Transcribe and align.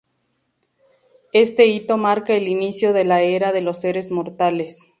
Este 1.31 1.67
hito 1.67 1.95
marca 1.97 2.33
el 2.33 2.47
inicio 2.47 2.91
de 2.91 3.05
la 3.05 3.21
era 3.21 3.51
de 3.51 3.61
los 3.61 3.81
seres 3.81 4.09
mortales. 4.09 4.87